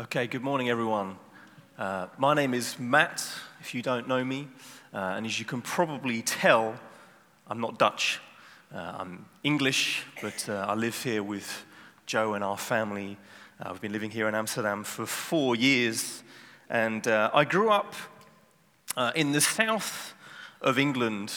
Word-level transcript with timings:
Okay, 0.00 0.28
good 0.28 0.44
morning, 0.44 0.68
everyone. 0.68 1.16
Uh, 1.76 2.06
my 2.18 2.32
name 2.32 2.54
is 2.54 2.78
Matt, 2.78 3.20
if 3.60 3.74
you 3.74 3.82
don't 3.82 4.06
know 4.06 4.24
me. 4.24 4.46
Uh, 4.94 5.14
and 5.16 5.26
as 5.26 5.40
you 5.40 5.44
can 5.44 5.60
probably 5.60 6.22
tell, 6.22 6.78
I'm 7.48 7.60
not 7.60 7.80
Dutch. 7.80 8.20
Uh, 8.72 8.94
I'm 8.96 9.26
English, 9.42 10.04
but 10.22 10.48
uh, 10.48 10.66
I 10.68 10.74
live 10.74 11.02
here 11.02 11.24
with 11.24 11.64
Joe 12.06 12.34
and 12.34 12.44
our 12.44 12.56
family. 12.56 13.16
Uh, 13.58 13.70
we've 13.72 13.80
been 13.80 13.92
living 13.92 14.12
here 14.12 14.28
in 14.28 14.36
Amsterdam 14.36 14.84
for 14.84 15.04
four 15.04 15.56
years. 15.56 16.22
And 16.70 17.08
uh, 17.08 17.32
I 17.34 17.44
grew 17.44 17.70
up 17.70 17.96
in 19.16 19.32
the 19.32 19.40
south 19.40 20.14
of 20.60 20.78
England, 20.78 21.34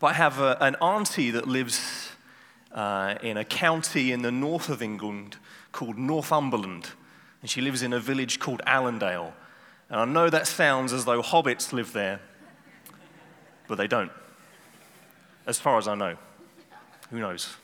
but 0.00 0.08
I 0.08 0.12
have 0.12 0.38
a, 0.38 0.58
an 0.60 0.74
auntie 0.82 1.30
that 1.30 1.48
lives 1.48 2.10
in 2.76 3.38
a 3.38 3.44
county 3.48 4.12
in 4.12 4.20
the 4.20 4.30
north 4.30 4.68
of 4.68 4.82
England 4.82 5.38
called 5.72 5.96
Northumberland 5.96 6.90
and 7.42 7.50
she 7.50 7.60
lives 7.60 7.82
in 7.82 7.92
a 7.92 8.00
village 8.00 8.38
called 8.38 8.62
Allendale. 8.66 9.34
And 9.90 10.00
I 10.00 10.04
know 10.06 10.30
that 10.30 10.46
sounds 10.46 10.92
as 10.92 11.04
though 11.04 11.20
hobbits 11.20 11.72
live 11.72 11.92
there, 11.92 12.20
but 13.68 13.76
they 13.76 13.86
don't, 13.86 14.12
as 15.46 15.60
far 15.60 15.76
as 15.76 15.86
I 15.86 15.94
know. 15.94 16.16
Who 17.10 17.18
knows? 17.18 17.56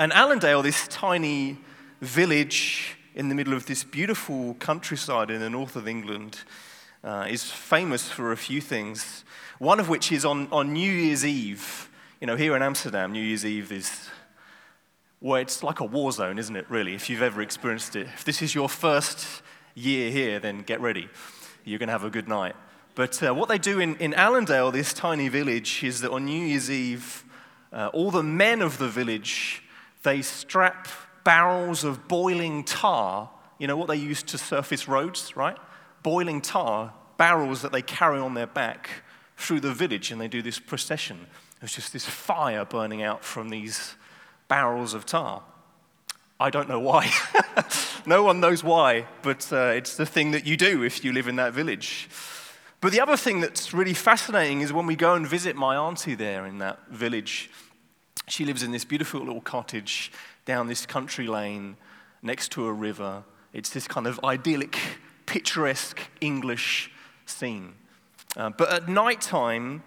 And 0.00 0.12
Allendale, 0.12 0.62
this 0.62 0.88
tiny 0.88 1.58
village 2.00 2.96
in 3.14 3.28
the 3.28 3.34
middle 3.34 3.52
of 3.52 3.66
this 3.66 3.84
beautiful 3.84 4.54
countryside 4.54 5.30
in 5.30 5.40
the 5.40 5.50
north 5.50 5.76
of 5.76 5.86
England, 5.86 6.40
uh, 7.04 7.26
is 7.28 7.44
famous 7.44 8.10
for 8.10 8.32
a 8.32 8.36
few 8.36 8.60
things. 8.60 9.24
One 9.58 9.78
of 9.78 9.88
which 9.88 10.10
is 10.10 10.24
on, 10.24 10.48
on 10.50 10.72
New 10.72 10.90
Year's 10.90 11.24
Eve. 11.24 11.90
You 12.20 12.26
know, 12.26 12.36
here 12.36 12.56
in 12.56 12.62
Amsterdam, 12.62 13.12
New 13.12 13.22
Year's 13.22 13.44
Eve 13.44 13.72
is 13.72 14.08
well, 15.20 15.40
it's 15.40 15.62
like 15.62 15.80
a 15.80 15.84
war 15.84 16.12
zone, 16.12 16.38
isn't 16.38 16.56
it, 16.56 16.66
really, 16.70 16.94
if 16.94 17.10
you've 17.10 17.22
ever 17.22 17.42
experienced 17.42 17.94
it? 17.94 18.06
If 18.06 18.24
this 18.24 18.40
is 18.40 18.54
your 18.54 18.68
first 18.68 19.42
year 19.74 20.10
here, 20.10 20.40
then 20.40 20.62
get 20.62 20.80
ready. 20.80 21.08
You're 21.64 21.78
going 21.78 21.88
to 21.88 21.92
have 21.92 22.04
a 22.04 22.10
good 22.10 22.28
night. 22.28 22.56
But 22.94 23.22
uh, 23.22 23.34
what 23.34 23.48
they 23.48 23.58
do 23.58 23.80
in, 23.80 23.96
in 23.96 24.14
Allendale, 24.14 24.70
this 24.70 24.94
tiny 24.94 25.28
village, 25.28 25.84
is 25.84 26.00
that 26.00 26.10
on 26.10 26.24
New 26.24 26.46
Year's 26.46 26.70
Eve, 26.70 27.24
uh, 27.72 27.90
all 27.92 28.10
the 28.10 28.22
men 28.22 28.62
of 28.62 28.78
the 28.78 28.88
village, 28.88 29.62
they 30.02 30.22
strap 30.22 30.88
barrels 31.22 31.84
of 31.84 32.08
boiling 32.08 32.64
tar, 32.64 33.28
you 33.58 33.66
know 33.66 33.76
what 33.76 33.88
they 33.88 33.96
use 33.96 34.22
to 34.22 34.38
surface 34.38 34.88
roads, 34.88 35.36
right? 35.36 35.56
Boiling 36.02 36.40
tar, 36.40 36.94
barrels 37.18 37.60
that 37.60 37.72
they 37.72 37.82
carry 37.82 38.18
on 38.18 38.32
their 38.32 38.46
back 38.46 38.88
through 39.36 39.60
the 39.60 39.72
village, 39.72 40.10
and 40.10 40.18
they 40.20 40.28
do 40.28 40.40
this 40.40 40.58
procession. 40.58 41.26
There's 41.60 41.74
just 41.74 41.92
this 41.92 42.06
fire 42.06 42.64
burning 42.64 43.02
out 43.02 43.22
from 43.22 43.50
these 43.50 43.96
barrels 44.50 44.92
of 44.92 45.06
tar. 45.06 45.42
I 46.38 46.50
don't 46.50 46.68
know 46.68 46.80
why. 46.80 47.10
no 48.06 48.22
one 48.22 48.40
knows 48.40 48.62
why, 48.64 49.06
but 49.22 49.50
uh, 49.52 49.72
it's 49.76 49.96
the 49.96 50.04
thing 50.04 50.32
that 50.32 50.44
you 50.44 50.56
do 50.58 50.82
if 50.82 51.04
you 51.04 51.12
live 51.12 51.28
in 51.28 51.36
that 51.36 51.54
village. 51.54 52.10
But 52.80 52.92
the 52.92 53.00
other 53.00 53.16
thing 53.16 53.40
that's 53.40 53.72
really 53.72 53.94
fascinating 53.94 54.60
is 54.62 54.72
when 54.72 54.86
we 54.86 54.96
go 54.96 55.14
and 55.14 55.26
visit 55.26 55.54
my 55.54 55.76
auntie 55.76 56.14
there 56.14 56.46
in 56.46 56.58
that 56.58 56.88
village. 56.88 57.50
She 58.26 58.44
lives 58.44 58.62
in 58.62 58.72
this 58.72 58.84
beautiful 58.84 59.20
little 59.20 59.40
cottage 59.40 60.12
down 60.46 60.66
this 60.66 60.84
country 60.86 61.26
lane 61.26 61.76
next 62.22 62.50
to 62.52 62.66
a 62.66 62.72
river. 62.72 63.22
It's 63.52 63.70
this 63.70 63.86
kind 63.86 64.06
of 64.06 64.18
idyllic, 64.24 64.78
picturesque 65.26 66.00
English 66.20 66.90
scene. 67.26 67.74
Uh, 68.36 68.50
but 68.50 68.72
at 68.72 68.88
night 68.88 69.20
time, 69.20 69.84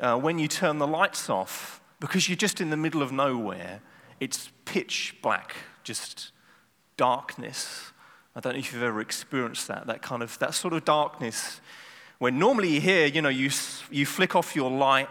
uh, 0.00 0.18
when 0.18 0.38
you 0.38 0.48
turn 0.48 0.78
the 0.78 0.86
lights 0.86 1.30
off, 1.30 1.80
because 2.00 2.28
you're 2.28 2.36
just 2.36 2.60
in 2.60 2.70
the 2.70 2.76
middle 2.76 3.02
of 3.02 3.12
nowhere, 3.12 3.80
it's 4.22 4.52
pitch 4.66 5.16
black, 5.20 5.56
just 5.82 6.30
darkness. 6.96 7.90
I 8.36 8.40
don't 8.40 8.52
know 8.52 8.60
if 8.60 8.72
you've 8.72 8.84
ever 8.84 9.00
experienced 9.00 9.66
that, 9.66 9.88
that 9.88 10.00
kind 10.00 10.22
of, 10.22 10.38
that 10.38 10.54
sort 10.54 10.74
of 10.74 10.84
darkness. 10.84 11.60
When 12.18 12.38
normally 12.38 12.78
here, 12.78 13.06
you 13.06 13.20
know, 13.20 13.28
you, 13.28 13.50
you 13.90 14.06
flick 14.06 14.36
off 14.36 14.54
your 14.54 14.70
light 14.70 15.08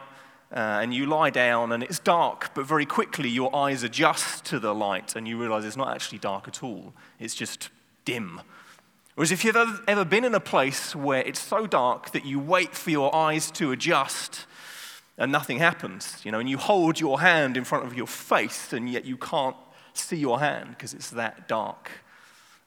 uh, 0.54 0.80
and 0.82 0.94
you 0.94 1.08
lie 1.08 1.30
down 1.30 1.74
and 1.74 1.84
it's 1.84 2.00
dark, 2.00 2.56
but 2.56 2.66
very 2.66 2.86
quickly 2.86 3.28
your 3.28 3.54
eyes 3.54 3.84
adjust 3.84 4.46
to 4.46 4.60
the 4.60 4.74
light 4.74 5.14
and 5.18 5.28
you 5.28 5.38
realize 5.38 5.66
it's 5.66 5.76
not 5.76 5.94
actually 5.94 6.20
dark 6.20 6.48
at 6.48 6.64
all. 6.64 6.94
It's 7.20 7.36
just 7.36 7.68
dim. 8.06 8.40
Whereas 9.16 9.34
if 9.34 9.44
you've 9.44 9.58
ever 9.90 10.06
been 10.06 10.24
in 10.24 10.34
a 10.34 10.40
place 10.40 10.96
where 10.96 11.22
it's 11.24 11.42
so 11.42 11.68
dark 11.68 12.12
that 12.12 12.26
you 12.26 12.40
wait 12.40 12.74
for 12.76 12.92
your 12.92 13.14
eyes 13.14 13.52
to 13.52 13.74
adjust 13.74 14.46
and 15.22 15.32
nothing 15.32 15.60
happens, 15.60 16.18
you 16.24 16.32
know, 16.32 16.40
and 16.40 16.50
you 16.50 16.58
hold 16.58 17.00
your 17.00 17.22
hand 17.22 17.56
in 17.56 17.64
front 17.64 17.86
of 17.86 17.94
your 17.94 18.08
face 18.08 18.74
and 18.74 18.90
yet 18.90 19.06
you 19.06 19.16
can't 19.16 19.56
see 19.94 20.18
your 20.18 20.40
hand 20.40 20.70
because 20.70 20.96
it's 20.96 21.12
that 21.12 21.48
dark. 21.48 21.92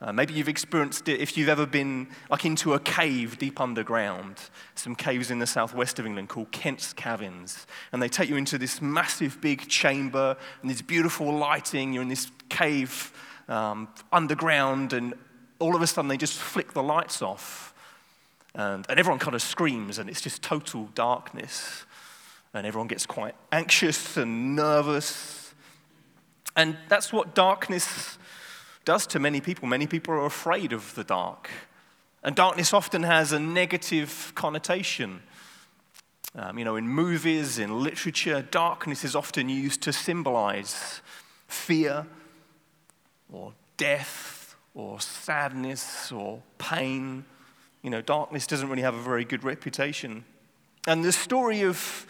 Uh, 0.00 0.12
maybe 0.12 0.34
you've 0.34 0.48
experienced 0.48 1.08
it 1.08 1.20
if 1.20 1.36
you've 1.36 1.48
ever 1.48 1.66
been 1.66 2.06
like 2.30 2.44
into 2.44 2.74
a 2.74 2.78
cave 2.78 3.38
deep 3.38 3.60
underground, 3.60 4.36
some 4.76 4.94
caves 4.94 5.32
in 5.32 5.40
the 5.40 5.48
southwest 5.48 5.98
of 5.98 6.06
England 6.06 6.28
called 6.28 6.52
Kent's 6.52 6.92
Caverns. 6.92 7.66
And 7.90 8.00
they 8.00 8.08
take 8.08 8.28
you 8.28 8.36
into 8.36 8.56
this 8.56 8.80
massive 8.80 9.40
big 9.40 9.68
chamber 9.68 10.36
and 10.62 10.70
this 10.70 10.80
beautiful 10.80 11.36
lighting. 11.36 11.92
You're 11.92 12.02
in 12.02 12.08
this 12.08 12.30
cave 12.50 13.12
um, 13.48 13.88
underground, 14.12 14.92
and 14.92 15.14
all 15.58 15.74
of 15.74 15.82
a 15.82 15.88
sudden 15.88 16.08
they 16.08 16.16
just 16.16 16.38
flick 16.38 16.72
the 16.72 16.84
lights 16.84 17.20
off. 17.20 17.74
And, 18.54 18.86
and 18.88 19.00
everyone 19.00 19.18
kind 19.18 19.34
of 19.34 19.42
screams, 19.42 19.98
and 19.98 20.08
it's 20.08 20.20
just 20.20 20.40
total 20.40 20.84
darkness 20.94 21.84
and 22.54 22.66
everyone 22.66 22.88
gets 22.88 23.04
quite 23.04 23.34
anxious 23.50 24.16
and 24.16 24.54
nervous. 24.54 25.52
And 26.56 26.76
that's 26.88 27.12
what 27.12 27.34
darkness 27.34 28.16
does 28.84 29.06
to 29.08 29.18
many 29.18 29.40
people. 29.40 29.66
Many 29.68 29.86
people 29.86 30.14
are 30.14 30.24
afraid 30.24 30.72
of 30.72 30.94
the 30.94 31.04
dark. 31.04 31.50
And 32.22 32.36
darkness 32.36 32.72
often 32.72 33.02
has 33.02 33.32
a 33.32 33.40
negative 33.40 34.32
connotation. 34.34 35.22
Um, 36.36 36.58
you 36.58 36.64
know, 36.64 36.76
in 36.76 36.88
movies, 36.88 37.58
in 37.58 37.82
literature, 37.82 38.42
darkness 38.42 39.04
is 39.04 39.14
often 39.14 39.48
used 39.48 39.82
to 39.82 39.92
symbolize 39.92 41.00
fear 41.48 42.06
or 43.32 43.52
death 43.76 44.56
or 44.74 45.00
sadness 45.00 46.10
or 46.12 46.40
pain. 46.58 47.24
You 47.82 47.90
know, 47.90 48.00
darkness 48.00 48.46
doesn't 48.46 48.68
really 48.68 48.82
have 48.82 48.94
a 48.94 49.02
very 49.02 49.24
good 49.24 49.44
reputation. 49.44 50.24
And 50.86 51.04
the 51.04 51.12
story 51.12 51.62
of 51.62 52.06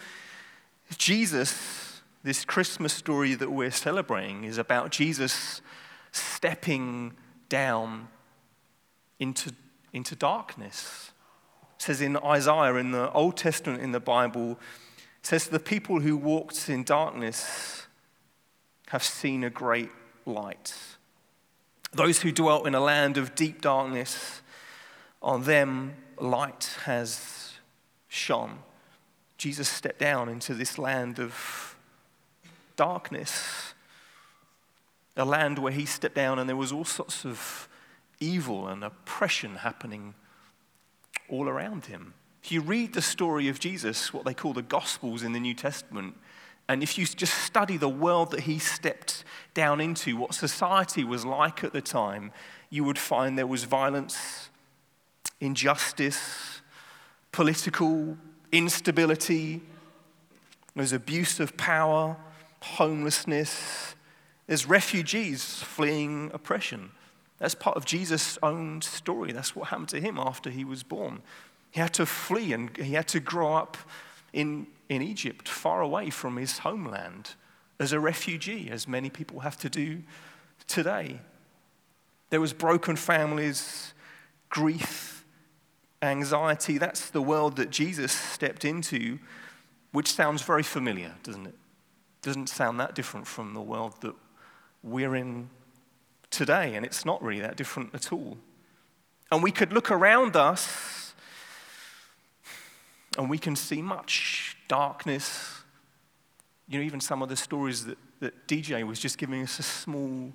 Jesus, 0.97 2.01
this 2.23 2.45
Christmas 2.45 2.93
story 2.93 3.33
that 3.35 3.51
we're 3.51 3.71
celebrating, 3.71 4.43
is 4.43 4.57
about 4.57 4.91
Jesus 4.91 5.61
stepping 6.11 7.13
down 7.49 8.07
into, 9.19 9.51
into 9.93 10.15
darkness. 10.15 11.11
It 11.75 11.81
says 11.81 12.01
in 12.01 12.17
Isaiah, 12.17 12.75
in 12.75 12.91
the 12.91 13.11
Old 13.11 13.37
Testament 13.37 13.81
in 13.81 13.91
the 13.91 13.99
Bible, 13.99 14.51
it 14.51 15.25
says, 15.25 15.47
The 15.47 15.59
people 15.59 15.99
who 15.99 16.15
walked 16.15 16.69
in 16.69 16.83
darkness 16.83 17.87
have 18.89 19.03
seen 19.03 19.43
a 19.43 19.49
great 19.49 19.91
light. 20.25 20.75
Those 21.91 22.21
who 22.21 22.31
dwelt 22.31 22.67
in 22.67 22.75
a 22.75 22.79
land 22.79 23.17
of 23.17 23.35
deep 23.35 23.61
darkness, 23.61 24.41
on 25.21 25.43
them 25.43 25.95
light 26.19 26.77
has 26.83 27.53
shone. 28.07 28.59
Jesus 29.37 29.67
stepped 29.67 29.99
down 29.99 30.29
into 30.29 30.53
this 30.53 30.77
land 30.77 31.19
of 31.19 31.75
darkness, 32.75 33.73
a 35.17 35.25
land 35.25 35.59
where 35.59 35.71
he 35.71 35.85
stepped 35.85 36.15
down 36.15 36.39
and 36.39 36.47
there 36.47 36.55
was 36.55 36.71
all 36.71 36.85
sorts 36.85 37.25
of 37.25 37.67
evil 38.19 38.67
and 38.67 38.83
oppression 38.83 39.55
happening 39.55 40.13
all 41.29 41.47
around 41.47 41.85
him. 41.85 42.13
If 42.43 42.51
you 42.51 42.61
read 42.61 42.93
the 42.93 43.01
story 43.01 43.47
of 43.47 43.59
Jesus, 43.59 44.13
what 44.13 44.25
they 44.25 44.33
call 44.33 44.53
the 44.53 44.61
Gospels 44.61 45.23
in 45.23 45.33
the 45.33 45.39
New 45.39 45.53
Testament, 45.55 46.15
and 46.67 46.81
if 46.81 46.97
you 46.97 47.05
just 47.05 47.33
study 47.43 47.77
the 47.77 47.89
world 47.89 48.31
that 48.31 48.41
he 48.41 48.59
stepped 48.59 49.23
down 49.53 49.79
into, 49.79 50.17
what 50.17 50.33
society 50.33 51.03
was 51.03 51.25
like 51.25 51.63
at 51.63 51.73
the 51.73 51.81
time, 51.81 52.31
you 52.69 52.83
would 52.83 52.97
find 52.97 53.37
there 53.37 53.47
was 53.47 53.63
violence, 53.65 54.49
injustice, 55.39 56.61
political 57.31 58.17
instability, 58.57 59.61
there's 60.75 60.93
abuse 60.93 61.39
of 61.39 61.57
power, 61.57 62.17
homelessness, 62.61 63.95
there's 64.47 64.67
refugees 64.67 65.61
fleeing 65.63 66.31
oppression. 66.33 66.91
That's 67.39 67.55
part 67.55 67.75
of 67.75 67.85
Jesus' 67.85 68.37
own 68.41 68.81
story. 68.81 69.31
That's 69.31 69.55
what 69.55 69.69
happened 69.69 69.89
to 69.89 69.99
him 69.99 70.17
after 70.17 70.49
he 70.49 70.63
was 70.63 70.83
born. 70.83 71.21
He 71.71 71.81
had 71.81 71.93
to 71.95 72.05
flee 72.05 72.53
and 72.53 72.75
he 72.77 72.93
had 72.93 73.07
to 73.09 73.19
grow 73.19 73.55
up 73.55 73.77
in, 74.31 74.67
in 74.89 75.01
Egypt, 75.01 75.49
far 75.49 75.81
away 75.81 76.09
from 76.09 76.37
his 76.37 76.59
homeland, 76.59 77.35
as 77.79 77.91
a 77.91 77.99
refugee, 77.99 78.69
as 78.69 78.87
many 78.87 79.09
people 79.09 79.41
have 79.41 79.57
to 79.57 79.69
do 79.69 80.01
today. 80.67 81.19
There 82.29 82.41
was 82.41 82.53
broken 82.53 82.95
families, 82.95 83.93
grief, 84.49 85.14
anxiety, 86.05 86.77
that's 86.77 87.09
the 87.09 87.21
world 87.21 87.55
that 87.57 87.69
Jesus 87.69 88.11
stepped 88.11 88.65
into, 88.65 89.19
which 89.91 90.11
sounds 90.11 90.41
very 90.41 90.63
familiar, 90.63 91.13
doesn't 91.23 91.47
it? 91.47 91.55
Doesn't 92.21 92.47
sound 92.47 92.79
that 92.79 92.95
different 92.95 93.27
from 93.27 93.53
the 93.53 93.61
world 93.61 93.93
that 94.01 94.15
we're 94.83 95.15
in 95.15 95.49
today, 96.29 96.75
and 96.75 96.85
it's 96.85 97.05
not 97.05 97.21
really 97.21 97.41
that 97.41 97.55
different 97.55 97.93
at 97.93 98.11
all. 98.11 98.37
And 99.31 99.41
we 99.41 99.51
could 99.51 99.73
look 99.73 99.91
around 99.91 100.35
us 100.35 101.13
and 103.17 103.29
we 103.29 103.37
can 103.37 103.55
see 103.55 103.81
much 103.81 104.57
darkness. 104.67 105.61
You 106.67 106.79
know, 106.79 106.85
even 106.85 106.99
some 106.99 107.21
of 107.21 107.29
the 107.29 107.35
stories 107.35 107.85
that, 107.85 107.97
that 108.19 108.47
DJ 108.47 108.85
was 108.85 108.99
just 108.99 109.17
giving 109.17 109.41
us 109.41 109.59
a 109.59 109.63
small 109.63 110.33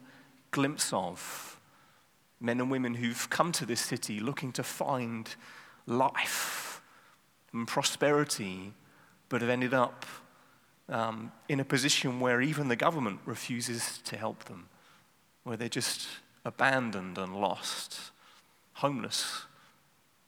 glimpse 0.51 0.93
of. 0.93 1.59
Men 2.41 2.61
and 2.61 2.71
women 2.71 2.95
who've 2.95 3.29
come 3.29 3.53
to 3.53 3.67
this 3.67 3.81
city 3.81 4.19
looking 4.19 4.51
to 4.53 4.63
find 4.63 5.35
life 5.91 6.81
and 7.53 7.67
prosperity, 7.67 8.73
but 9.29 9.41
have 9.41 9.51
ended 9.51 9.75
up 9.75 10.07
um, 10.89 11.33
in 11.49 11.61
a 11.61 11.65
position 11.65 12.21
where 12.21 12.41
even 12.41 12.69
the 12.69 12.77
government 12.77 13.21
refuses 13.27 13.99
to 14.05 14.17
help 14.17 14.45
them, 14.45 14.69
where 15.45 15.57
they're 15.57 15.69
just 15.69 16.07
abandoned 16.45 17.19
and 17.19 17.41
lost, 17.41 18.13
homeless, 18.75 19.43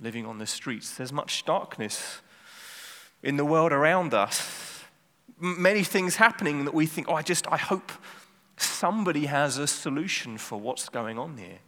living 0.01 0.27
on 0.27 0.39
the 0.39 0.47
streets. 0.47 0.97
There's 0.97 1.13
much 1.13 1.45
darkness 1.45 2.21
in 3.23 3.37
the 3.37 3.45
world 3.45 3.73
around 3.73 4.15
us. 4.15 4.85
Many 5.39 5.85
things 5.85 6.17
happening 6.17 6.65
that 6.65 6.75
we 6.75 6.87
think, 6.87 7.09
oh, 7.09 7.15
I 7.15 7.23
just, 7.23 7.47
I 7.51 7.57
hope 7.57 7.93
somebody 8.57 9.27
has 9.27 9.59
a 9.59 9.67
solution 9.67 10.39
for 10.39 10.59
what's 10.61 10.89
going 10.89 11.19
on 11.19 11.37
here. 11.37 11.59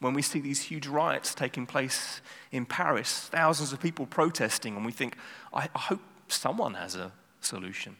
When 0.00 0.14
we 0.14 0.22
see 0.22 0.40
these 0.40 0.62
huge 0.62 0.86
riots 0.86 1.34
taking 1.34 1.66
place 1.66 2.20
in 2.50 2.66
Paris, 2.66 3.28
thousands 3.30 3.72
of 3.72 3.80
people 3.80 4.06
protesting, 4.06 4.76
and 4.76 4.84
we 4.84 4.92
think, 4.92 5.16
I, 5.52 5.68
I 5.74 5.78
hope 5.78 6.00
someone 6.28 6.74
has 6.74 6.94
a 6.94 7.12
solution. 7.40 7.96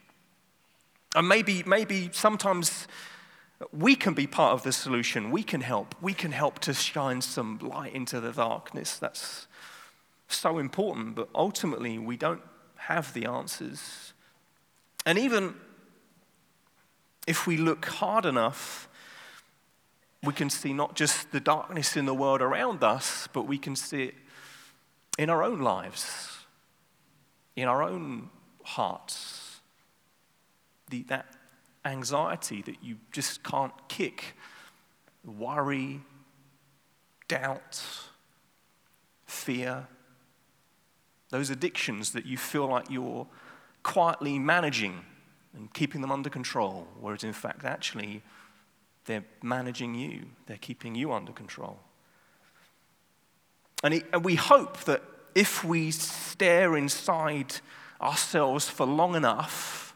And 1.15 1.29
maybe, 1.29 1.63
maybe 1.65 2.11
sometimes 2.13 2.89
we 3.73 3.95
can 3.95 4.15
be 4.15 4.27
part 4.27 4.53
of 4.53 4.63
the 4.63 4.73
solution. 4.73 5.31
We 5.31 5.43
can 5.43 5.61
help. 5.61 5.95
We 6.01 6.13
can 6.13 6.33
help 6.33 6.59
to 6.61 6.75
shine 6.75 7.21
some 7.21 7.59
light 7.59 7.95
into 7.95 8.21
the 8.21 8.33
darkness. 8.33 8.99
That's 8.99 9.47
so 10.29 10.59
important, 10.59 11.15
but 11.15 11.29
ultimately 11.35 11.99
we 11.99 12.17
don't 12.17 12.43
have 12.77 13.15
the 13.15 13.27
answers. 13.27 14.13
And 15.07 15.19
even 15.19 15.55
if 17.27 17.47
we 17.47 17.57
look 17.57 17.85
hard 17.85 18.27
enough, 18.27 18.89
we 20.25 20.33
can 20.33 20.51
see 20.51 20.73
not 20.73 20.95
just 20.95 21.33
the 21.33 21.41
darkness 21.41 21.97
in 21.97 22.07
the 22.07 22.15
world 22.15 22.41
around 22.41 22.83
us, 22.83 23.29
but 23.33 23.47
we 23.47 23.59
can 23.59 23.77
see 23.77 24.05
it 24.05 24.15
in 25.19 25.31
our 25.31 25.43
own 25.43 25.61
lives, 25.61 26.39
in 27.57 27.69
our 27.69 27.83
own 27.83 28.31
hearts. 28.63 29.61
The, 30.91 31.03
that 31.05 31.27
anxiety 31.85 32.63
that 32.63 32.83
you 32.83 32.97
just 33.13 33.43
can't 33.43 33.73
kick, 33.89 34.35
worry, 35.25 36.01
doubt, 37.29 37.83
fear, 39.27 39.87
those 41.31 41.51
addictions 41.51 42.13
that 42.13 42.27
you 42.27 42.37
feel 42.37 42.67
like 42.67 42.91
you're 42.91 43.27
quietly 43.83 44.39
managing 44.39 45.05
and 45.55 45.73
keeping 45.73 46.01
them 46.01 46.13
under 46.13 46.31
control, 46.31 46.87
whereas 47.01 47.25
in 47.25 47.33
fact, 47.33 47.65
actually, 47.65 48.23
they're 49.05 49.25
managing 49.43 49.95
you, 49.95 50.27
they're 50.47 50.57
keeping 50.57 50.95
you 50.95 51.13
under 51.13 51.33
control. 51.33 51.79
And, 53.83 53.95
it, 53.95 54.07
and 54.13 54.25
we 54.25 54.35
hope 54.35 54.85
that 54.85 55.03
if 55.35 55.65
we 55.65 55.91
stare 55.91 56.77
inside 56.77 57.57
ourselves 58.01 58.69
for 58.69 58.87
long 58.87 59.15
enough, 59.15 59.95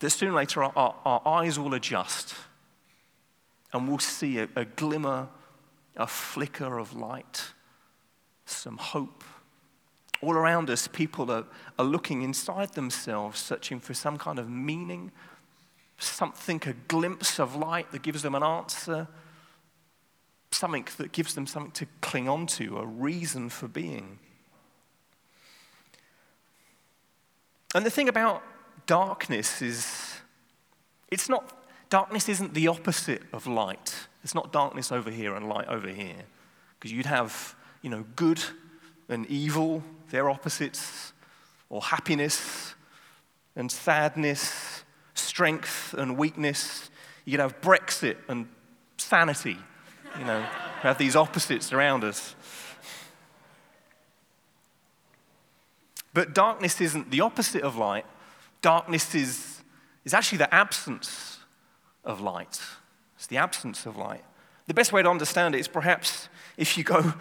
that 0.00 0.10
sooner 0.10 0.32
or 0.32 0.36
later 0.36 0.64
our, 0.64 0.72
our, 0.76 0.94
our 1.04 1.22
eyes 1.26 1.58
will 1.58 1.74
adjust 1.74 2.34
and 3.72 3.88
we'll 3.88 3.98
see 3.98 4.38
a, 4.38 4.48
a 4.56 4.64
glimmer, 4.64 5.28
a 5.96 6.06
flicker 6.06 6.78
of 6.78 6.94
light, 6.94 7.52
some 8.44 8.76
hope 8.76 9.24
all 10.20 10.34
around 10.34 10.68
us, 10.68 10.88
people 10.88 11.30
are, 11.30 11.44
are 11.78 11.84
looking 11.84 12.22
inside 12.22 12.72
themselves, 12.72 13.38
searching 13.38 13.78
for 13.78 13.94
some 13.94 14.18
kind 14.18 14.38
of 14.38 14.48
meaning, 14.50 15.12
something, 15.98 16.62
a 16.66 16.72
glimpse 16.86 17.38
of 17.38 17.56
light 17.56 17.90
that 17.92 18.02
gives 18.02 18.22
them 18.22 18.34
an 18.34 18.42
answer, 18.42 19.08
something 20.50 20.86
that 20.96 21.12
gives 21.12 21.34
them 21.34 21.46
something 21.46 21.72
to 21.72 21.86
cling 22.00 22.28
on 22.28 22.46
to, 22.46 22.78
a 22.78 22.86
reason 22.86 23.48
for 23.48 23.68
being. 23.68 24.18
And 27.74 27.84
the 27.84 27.90
thing 27.90 28.08
about 28.08 28.42
darkness 28.86 29.60
is, 29.60 30.14
it's 31.10 31.28
not, 31.28 31.52
darkness 31.90 32.28
isn't 32.28 32.54
the 32.54 32.68
opposite 32.68 33.22
of 33.32 33.46
light. 33.46 33.94
It's 34.24 34.34
not 34.34 34.52
darkness 34.52 34.90
over 34.90 35.10
here 35.10 35.34
and 35.34 35.48
light 35.48 35.68
over 35.68 35.88
here. 35.88 36.24
Because 36.78 36.92
you'd 36.92 37.06
have, 37.06 37.54
you 37.82 37.90
know, 37.90 38.04
good 38.16 38.40
and 39.08 39.26
evil, 39.26 39.82
their 40.10 40.30
opposites, 40.30 41.12
or 41.68 41.82
happiness 41.82 42.74
and 43.54 43.70
sadness, 43.70 44.77
strength 45.18 45.94
and 45.94 46.16
weakness. 46.16 46.90
You 47.24 47.32
could 47.32 47.40
have 47.40 47.60
Brexit 47.60 48.16
and 48.28 48.48
sanity. 48.96 49.58
You 50.18 50.24
know, 50.24 50.40
we 50.40 50.44
have 50.82 50.98
these 50.98 51.16
opposites 51.16 51.72
around 51.72 52.04
us. 52.04 52.34
But 56.14 56.34
darkness 56.34 56.80
isn't 56.80 57.10
the 57.10 57.20
opposite 57.20 57.62
of 57.62 57.76
light. 57.76 58.06
Darkness 58.60 59.14
is, 59.14 59.62
is 60.04 60.14
actually 60.14 60.38
the 60.38 60.52
absence 60.52 61.38
of 62.04 62.20
light. 62.20 62.60
It's 63.16 63.26
the 63.26 63.36
absence 63.36 63.86
of 63.86 63.96
light. 63.96 64.24
The 64.66 64.74
best 64.74 64.92
way 64.92 65.02
to 65.02 65.08
understand 65.08 65.54
it 65.54 65.58
is 65.58 65.68
perhaps 65.68 66.28
if 66.56 66.76
you 66.76 66.84
go 66.84 67.14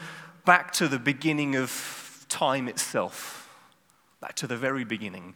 back 0.46 0.72
to 0.74 0.88
the 0.88 1.00
beginning 1.00 1.56
of 1.56 2.26
time 2.30 2.68
itself, 2.68 3.54
back 4.20 4.36
to 4.36 4.48
the 4.48 4.58
very 4.58 4.84
beginning. 4.84 5.36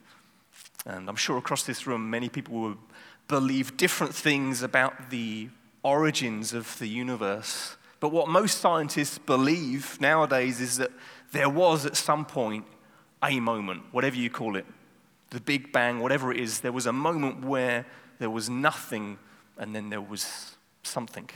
And 0.86 1.08
I'm 1.10 1.16
sure 1.16 1.38
across 1.38 1.64
this 1.64 1.86
room, 1.86 2.10
many 2.10 2.30
people 2.30 2.60
will 2.60 2.78
believe 3.28 3.78
different 3.78 4.14
things 4.14 4.64
about 4.64 5.10
the 5.10 5.50
origins 5.84 6.54
of 6.54 6.78
the 6.80 6.88
universe. 6.88 7.78
But 8.00 8.12
what 8.12 8.28
most 8.28 8.60
scientists 8.60 9.18
believe 9.18 10.00
nowadays 10.02 10.60
is 10.60 10.78
that 10.78 10.92
there 11.32 11.50
was 11.50 11.86
at 11.86 11.96
some 11.96 12.26
point 12.26 12.66
a 13.24 13.40
moment, 13.40 13.84
whatever 13.92 14.16
you 14.16 14.30
call 14.30 14.56
it, 14.56 14.66
the 15.30 15.40
Big 15.40 15.72
Bang, 15.72 16.00
whatever 16.00 16.32
it 16.32 16.40
is, 16.40 16.60
there 16.60 16.72
was 16.72 16.88
a 16.88 16.94
moment 16.94 17.46
where 17.46 17.86
there 18.20 18.30
was 18.30 18.50
nothing 18.50 19.18
and 19.58 19.76
then 19.76 19.90
there 19.90 20.02
was 20.02 20.58
something. 20.84 21.30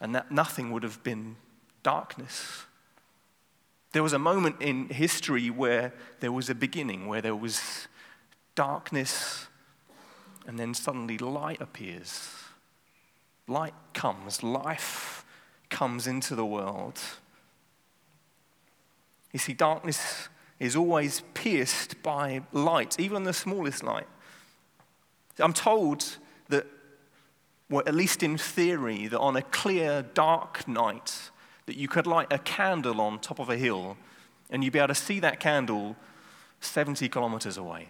And 0.00 0.14
that 0.14 0.30
nothing 0.30 0.70
would 0.70 0.82
have 0.82 1.02
been 1.02 1.36
darkness. 1.82 2.64
There 3.92 4.02
was 4.02 4.12
a 4.12 4.18
moment 4.18 4.56
in 4.60 4.88
history 4.88 5.50
where 5.50 5.92
there 6.20 6.32
was 6.32 6.48
a 6.48 6.54
beginning, 6.54 7.08
where 7.08 7.20
there 7.20 7.34
was 7.34 7.88
darkness, 8.54 9.46
and 10.46 10.58
then 10.58 10.74
suddenly 10.74 11.18
light 11.18 11.60
appears. 11.60 12.30
Light 13.46 13.74
comes, 13.94 14.42
life 14.42 15.24
comes 15.68 16.06
into 16.06 16.34
the 16.34 16.44
world. 16.44 17.00
You 19.32 19.38
see, 19.38 19.52
darkness 19.52 20.28
is 20.58 20.76
always 20.76 21.22
pierced 21.34 22.02
by 22.02 22.42
light, 22.52 22.98
even 23.00 23.24
the 23.24 23.32
smallest 23.32 23.82
light. 23.82 24.06
I'm 25.38 25.52
told 25.52 26.18
that, 26.48 26.66
well, 27.70 27.82
at 27.86 27.94
least 27.94 28.22
in 28.22 28.36
theory, 28.36 29.06
that 29.08 29.18
on 29.18 29.36
a 29.36 29.42
clear, 29.42 30.02
dark 30.02 30.66
night, 30.68 31.30
that 31.66 31.76
you 31.76 31.88
could 31.88 32.06
light 32.06 32.26
a 32.32 32.38
candle 32.38 33.00
on 33.00 33.18
top 33.20 33.38
of 33.38 33.48
a 33.48 33.56
hill 33.56 33.96
and 34.50 34.64
you'd 34.64 34.72
be 34.72 34.78
able 34.78 34.88
to 34.88 34.94
see 34.94 35.20
that 35.20 35.40
candle 35.40 35.96
70 36.60 37.08
kilometers 37.08 37.56
away. 37.56 37.88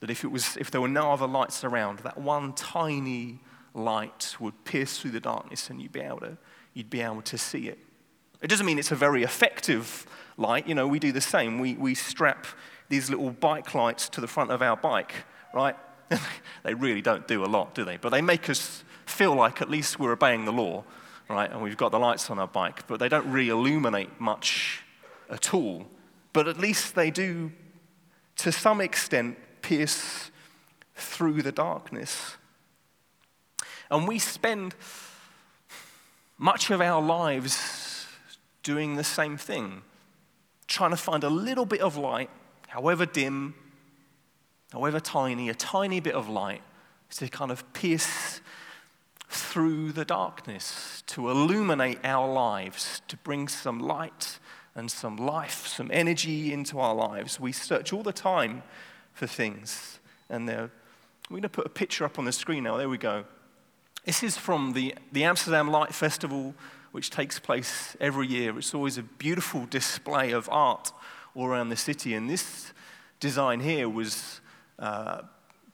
That 0.00 0.10
if, 0.10 0.24
it 0.24 0.28
was, 0.28 0.56
if 0.56 0.70
there 0.70 0.80
were 0.80 0.88
no 0.88 1.12
other 1.12 1.26
lights 1.26 1.62
around, 1.62 2.00
that 2.00 2.18
one 2.18 2.52
tiny 2.54 3.40
light 3.74 4.34
would 4.40 4.64
pierce 4.64 4.98
through 4.98 5.12
the 5.12 5.20
darkness 5.20 5.70
and 5.70 5.80
you'd 5.80 5.92
be 5.92 6.00
able 6.00 6.20
to, 6.20 6.38
you'd 6.74 6.90
be 6.90 7.00
able 7.00 7.22
to 7.22 7.38
see 7.38 7.68
it. 7.68 7.78
It 8.40 8.48
doesn't 8.48 8.64
mean 8.64 8.78
it's 8.78 8.90
a 8.90 8.96
very 8.96 9.22
effective 9.22 10.06
light. 10.36 10.66
You 10.66 10.74
know, 10.74 10.86
we 10.86 10.98
do 10.98 11.12
the 11.12 11.20
same. 11.20 11.58
We, 11.58 11.74
we 11.74 11.94
strap 11.94 12.46
these 12.88 13.10
little 13.10 13.30
bike 13.30 13.74
lights 13.74 14.08
to 14.10 14.20
the 14.20 14.26
front 14.26 14.50
of 14.50 14.62
our 14.62 14.76
bike, 14.76 15.12
right? 15.52 15.76
they 16.64 16.74
really 16.74 17.02
don't 17.02 17.28
do 17.28 17.44
a 17.44 17.46
lot, 17.46 17.74
do 17.74 17.84
they? 17.84 17.98
But 17.98 18.08
they 18.08 18.22
make 18.22 18.48
us 18.48 18.82
feel 19.04 19.34
like 19.34 19.60
at 19.60 19.70
least 19.70 20.00
we're 20.00 20.12
obeying 20.12 20.46
the 20.46 20.52
law 20.52 20.84
right? 21.30 21.50
And 21.50 21.62
we've 21.62 21.76
got 21.76 21.92
the 21.92 21.98
lights 21.98 22.28
on 22.28 22.38
our 22.38 22.48
bike, 22.48 22.86
but 22.88 22.98
they 22.98 23.08
don't 23.08 23.30
really 23.30 23.50
illuminate 23.50 24.20
much 24.20 24.82
at 25.30 25.54
all. 25.54 25.86
But 26.32 26.48
at 26.48 26.58
least 26.58 26.96
they 26.96 27.10
do, 27.10 27.52
to 28.36 28.50
some 28.50 28.80
extent, 28.80 29.38
pierce 29.70 30.32
through 30.96 31.42
the 31.42 31.52
darkness. 31.52 32.36
And 33.88 34.08
we 34.08 34.18
spend 34.18 34.74
much 36.36 36.70
of 36.70 36.80
our 36.80 37.00
lives 37.00 38.08
doing 38.64 38.96
the 38.96 39.04
same 39.04 39.36
thing, 39.36 39.82
trying 40.66 40.90
to 40.90 40.96
find 40.96 41.22
a 41.22 41.30
little 41.30 41.66
bit 41.66 41.82
of 41.82 41.96
light, 41.96 42.30
however 42.66 43.06
dim, 43.06 43.54
however 44.72 44.98
tiny, 44.98 45.48
a 45.48 45.54
tiny 45.54 46.00
bit 46.00 46.14
of 46.14 46.28
light 46.28 46.62
to 47.10 47.28
kind 47.28 47.52
of 47.52 47.72
pierce 47.72 48.40
through 49.28 49.92
the 49.92 50.04
darkness 50.04 51.04
to 51.06 51.30
illuminate 51.30 52.00
our 52.02 52.28
lives, 52.32 53.02
to 53.06 53.16
bring 53.18 53.46
some 53.46 53.78
light 53.78 54.40
and 54.74 54.90
some 54.90 55.16
life, 55.16 55.68
some 55.68 55.90
energy 55.92 56.52
into 56.52 56.80
our 56.80 56.94
lives. 56.94 57.38
We 57.38 57.52
search 57.52 57.92
all 57.92 58.02
the 58.02 58.12
time 58.12 58.64
for 59.12 59.26
things. 59.26 59.98
And 60.28 60.48
we're 60.48 60.70
going 61.30 61.42
to 61.42 61.48
put 61.48 61.66
a 61.66 61.70
picture 61.70 62.04
up 62.04 62.18
on 62.18 62.24
the 62.24 62.32
screen 62.32 62.64
now. 62.64 62.76
There 62.76 62.88
we 62.88 62.98
go. 62.98 63.24
This 64.04 64.22
is 64.22 64.36
from 64.36 64.72
the, 64.72 64.94
the 65.12 65.24
Amsterdam 65.24 65.70
Light 65.70 65.94
Festival, 65.94 66.54
which 66.92 67.10
takes 67.10 67.38
place 67.38 67.96
every 68.00 68.26
year. 68.26 68.58
It's 68.58 68.74
always 68.74 68.98
a 68.98 69.02
beautiful 69.02 69.66
display 69.66 70.32
of 70.32 70.48
art 70.50 70.92
all 71.34 71.46
around 71.46 71.68
the 71.68 71.76
city. 71.76 72.14
And 72.14 72.28
this 72.28 72.72
design 73.20 73.60
here 73.60 73.88
was 73.88 74.40
uh, 74.78 75.22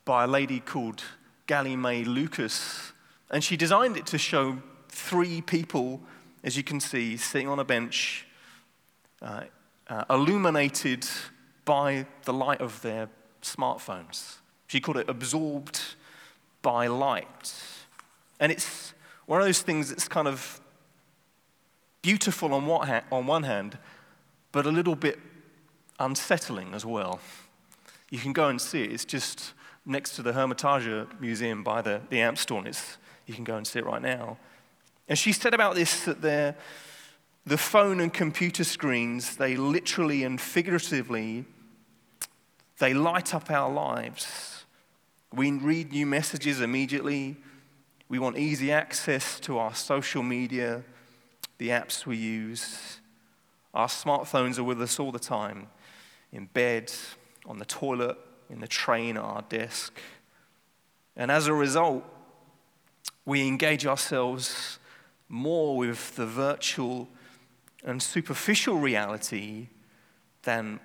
by 0.05 0.25
a 0.25 0.27
lady 0.27 0.61
called 0.61 1.05
Gali 1.47 1.79
May 1.79 2.05
Lucas. 2.05 2.93
And 3.31 3.43
she 3.43 3.57
designed 3.57 3.97
it 3.97 4.07
to 4.07 4.19
show 4.19 4.59
three 4.89 5.41
people, 5.41 6.01
as 6.43 6.57
you 6.57 6.63
can 6.63 6.81
see, 6.81 7.17
sitting 7.17 7.49
on 7.49 7.59
a 7.59 7.65
bench, 7.65 8.27
uh, 9.23 9.45
uh, 9.89 10.05
illuminated 10.11 11.07
by 11.65 12.07
the 12.25 12.33
light 12.33 12.61
of 12.61 12.83
their 12.83 13.09
smartphones. 13.43 14.37
She 14.67 14.81
called 14.81 14.97
it 14.97 15.09
absorbed 15.09 15.81
by 16.63 16.87
light. 16.87 17.55
And 18.41 18.51
it's 18.51 18.95
one 19.27 19.41
of 19.41 19.47
those 19.47 19.63
things 19.63 19.89
that's 19.89 20.09
kind 20.09 20.29
of 20.29 20.61
beautiful 22.03 22.55
on, 22.55 22.67
what 22.67 22.89
ha- 22.89 23.05
on 23.11 23.27
one 23.27 23.45
hand, 23.45 23.79
but 24.53 24.67
a 24.67 24.71
little 24.71 24.97
bit 24.97 25.19
unsettling 25.99 26.75
as 26.75 26.85
well. 26.85 27.21
You 28.11 28.19
can 28.19 28.33
go 28.33 28.49
and 28.49 28.61
see 28.61 28.83
it. 28.83 28.93
It's 28.93 29.05
just 29.05 29.53
next 29.85 30.17
to 30.17 30.23
the 30.23 30.33
Hermitage 30.33 31.09
Museum 31.21 31.63
by 31.63 31.83
the, 31.83 32.01
the 32.11 32.21
Amstel. 32.21 32.65
you 33.27 33.35
can 33.35 33.45
go 33.45 33.57
and 33.57 33.67
see 33.67 33.79
it 33.79 33.87
right 33.87 34.03
now. 34.03 34.39
And 35.09 35.19
she 35.19 35.33
said 35.33 35.55
about 35.55 35.75
this 35.75 36.05
that 36.05 36.23
the 36.23 36.55
the 37.47 37.57
phone 37.57 38.01
and 38.01 38.13
computer 38.13 38.65
screens, 38.65 39.37
they 39.37 39.57
literally 39.57 40.25
and 40.25 40.41
figuratively, 40.41 41.45
they 42.79 42.95
light 42.95 43.35
up 43.35 43.51
our 43.51 43.73
lives. 43.73 44.65
We 45.33 45.51
read 45.51 45.93
new 45.93 46.07
messages 46.07 46.61
immediately. 46.61 47.37
We 48.09 48.19
want 48.19 48.39
easy 48.39 48.71
access 48.71 49.41
to 49.41 49.59
our 49.59 49.75
social 49.75 50.23
media, 50.23 50.85
the 51.59 51.71
apps 51.71 52.07
we 52.07 52.17
use. 52.17 53.01
Our 53.75 53.89
smartphones 53.89 54.59
are 54.59 54.65
with 54.65 54.81
us 54.81 54.99
all 54.99 55.13
the 55.13 55.19
time, 55.19 55.69
in 56.33 56.47
bed, 56.47 56.93
on 57.47 57.59
the 57.59 57.65
toilet, 57.65 58.17
in 58.49 58.61
the 58.61 58.69
train, 58.69 59.17
at 59.17 59.23
our 59.23 59.43
desk. 59.43 59.99
And 61.17 61.31
as 61.31 61.47
a 61.47 61.55
result, 61.55 62.05
we 63.25 63.47
engage 63.47 63.87
ourselves 63.87 64.79
more 65.29 65.77
with 65.77 66.15
the 66.15 66.27
virtual 66.27 67.09
and 67.85 68.03
superficial 68.03 68.77
reality 68.77 69.69
than 70.43 70.79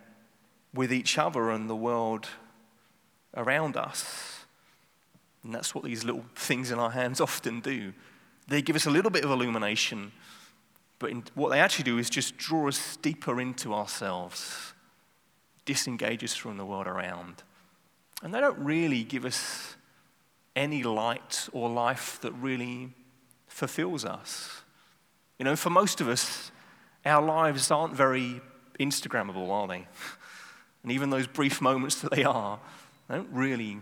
with 0.73 0.91
each 0.93 1.17
other 1.17 1.49
and 1.51 1.69
the 1.69 1.75
world 1.75 2.27
around 3.35 3.77
us. 3.77 4.45
And 5.43 5.53
that's 5.53 5.73
what 5.73 5.83
these 5.83 6.03
little 6.03 6.25
things 6.35 6.71
in 6.71 6.79
our 6.79 6.91
hands 6.91 7.19
often 7.21 7.59
do. 7.59 7.93
They 8.47 8.61
give 8.61 8.75
us 8.75 8.85
a 8.85 8.91
little 8.91 9.11
bit 9.11 9.23
of 9.23 9.31
illumination, 9.31 10.11
but 10.99 11.09
in, 11.09 11.23
what 11.35 11.49
they 11.49 11.59
actually 11.59 11.83
do 11.83 11.97
is 11.97 12.09
just 12.09 12.37
draw 12.37 12.67
us 12.67 12.97
deeper 12.97 13.39
into 13.39 13.73
ourselves, 13.73 14.73
disengage 15.65 16.23
us 16.23 16.35
from 16.35 16.57
the 16.57 16.65
world 16.65 16.87
around. 16.87 17.43
And 18.23 18.33
they 18.33 18.39
don't 18.39 18.59
really 18.59 19.03
give 19.03 19.25
us 19.25 19.75
any 20.55 20.83
light 20.83 21.47
or 21.53 21.69
life 21.69 22.19
that 22.21 22.33
really 22.33 22.91
fulfills 23.47 24.05
us. 24.05 24.63
You 25.39 25.45
know, 25.45 25.55
for 25.55 25.69
most 25.69 26.01
of 26.01 26.07
us, 26.07 26.51
our 27.05 27.21
lives 27.21 27.71
aren't 27.71 27.95
very 27.95 28.41
Instagrammable, 28.79 29.49
are 29.49 29.67
they? 29.67 29.87
And 30.83 30.91
even 30.91 31.09
those 31.09 31.27
brief 31.27 31.61
moments 31.61 32.01
that 32.01 32.11
they 32.11 32.23
are, 32.23 32.59
they 33.07 33.15
don't 33.15 33.31
really 33.31 33.79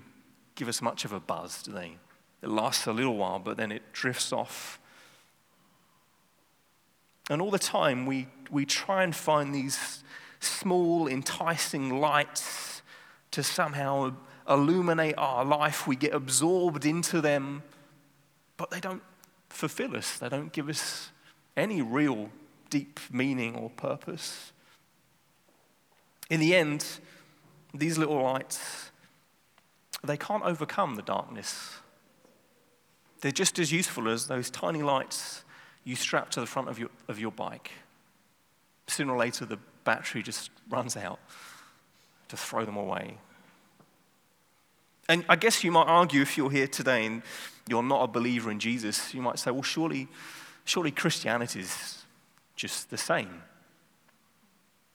give 0.56 0.68
us 0.68 0.82
much 0.82 1.06
of 1.06 1.13
a 1.13 1.20
buzz, 1.20 1.63
do 1.63 1.72
they? 1.72 1.98
It 2.41 2.50
lasts 2.50 2.88
a 2.88 2.94
little 2.94 3.15
while, 3.15 3.39
but 3.39 3.58
then 3.58 3.72
it 3.72 3.94
drifts 3.94 4.32
off. 4.34 4.79
And 7.29 7.41
all 7.41 7.51
the 7.51 7.60
time, 7.60 8.06
we, 8.06 8.27
we 8.50 8.65
try 8.65 9.03
and 9.03 9.15
find 9.15 9.53
these 9.53 10.03
small, 10.39 11.08
enticing 11.08 12.00
lights 12.00 12.82
to 13.32 13.44
somehow 13.44 14.13
illuminate 14.50 15.15
our 15.18 15.46
life. 15.46 15.86
We 15.86 15.96
get 15.96 16.13
absorbed 16.13 16.86
into 16.86 17.22
them, 17.22 17.62
but 18.58 18.72
they 18.72 18.79
don't 18.79 19.03
fulfill 19.50 19.96
us, 19.96 20.18
they 20.18 20.29
don't 20.29 20.51
give 20.51 20.70
us 20.70 21.12
any 21.56 21.82
real 21.82 22.29
deep 22.70 23.00
meaning 23.12 23.56
or 23.56 23.70
purpose. 23.70 24.51
In 26.29 26.39
the 26.39 26.55
end, 26.55 26.86
these 27.74 27.98
little 27.98 28.21
lights, 28.21 28.91
they 30.03 30.17
can't 30.17 30.43
overcome 30.43 30.95
the 30.95 31.01
darkness. 31.01 31.79
They're 33.21 33.31
just 33.31 33.59
as 33.59 33.71
useful 33.71 34.07
as 34.07 34.27
those 34.27 34.50
tiny 34.50 34.81
lights 34.81 35.43
you 35.83 35.95
strap 35.95 36.29
to 36.31 36.39
the 36.39 36.45
front 36.45 36.69
of 36.69 36.79
your, 36.79 36.89
of 37.07 37.19
your 37.19 37.31
bike. 37.31 37.71
Sooner 38.88 39.13
or 39.13 39.17
later, 39.17 39.45
the 39.45 39.59
battery 39.83 40.24
just 40.24 40.51
runs 40.69 40.95
out 40.95 41.19
to 42.27 42.38
throw 42.38 42.65
them 42.65 42.77
away. 42.77 43.17
And 45.07 45.25
I 45.27 45.36
guess 45.36 45.63
you 45.63 45.71
might 45.71 45.88
argue 45.88 46.21
if 46.21 46.38
you're 46.38 46.51
here 46.51 46.67
today 46.67 47.07
and 47.07 47.24
you're 47.67 47.83
not 47.83 48.03
a 48.03 48.07
believer 48.07 48.51
in 48.51 48.59
Jesus, 48.59 49.13
you 49.13 49.21
might 49.21 49.39
say, 49.39 49.50
well, 49.50 49.63
surely, 49.63 50.07
surely 50.65 50.91
Christianity 50.91 51.62
is 51.62 52.05
just 52.55 52.91
the 52.91 52.98
same. 52.98 53.41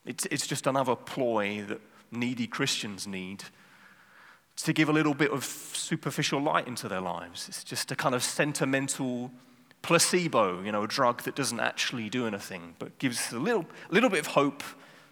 It's, 0.04 0.26
it's 0.26 0.46
just 0.46 0.66
another 0.66 0.94
ploy 0.94 1.62
that 1.62 1.80
needy 2.10 2.46
Christians 2.46 3.06
need 3.06 3.44
to 4.56 4.72
give 4.72 4.88
a 4.88 4.92
little 4.92 5.14
bit 5.14 5.30
of 5.32 5.44
superficial 5.44 6.40
light 6.40 6.68
into 6.68 6.88
their 6.88 7.00
lives. 7.00 7.48
It's 7.48 7.64
just 7.64 7.90
a 7.90 7.96
kind 7.96 8.14
of 8.14 8.22
sentimental 8.22 9.32
placebo, 9.82 10.62
you 10.62 10.72
know, 10.72 10.84
a 10.84 10.88
drug 10.88 11.22
that 11.22 11.34
doesn't 11.34 11.60
actually 11.60 12.08
do 12.08 12.26
anything, 12.26 12.74
but 12.78 12.96
gives 12.98 13.32
a 13.32 13.38
little, 13.38 13.66
little 13.90 14.10
bit 14.10 14.20
of 14.20 14.28
hope, 14.28 14.62